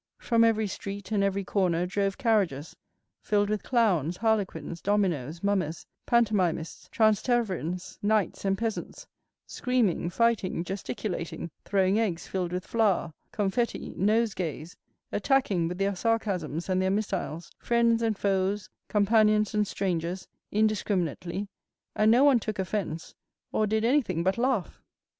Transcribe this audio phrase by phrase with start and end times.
[0.17, 2.75] From every street and every corner drove carriages
[3.21, 9.05] filled with clowns, harlequins, dominoes, mummers, pantomimists, Transteverins, knights, and peasants,
[9.45, 14.75] screaming, fighting, gesticulating, throwing eggs filled with flour, confetti, nosegays,
[15.11, 21.47] attacking, with their sarcasms and their missiles, friends and foes, companions and strangers, indiscriminately,
[21.95, 23.13] and no one took offence,
[23.51, 24.81] or did anything but laugh.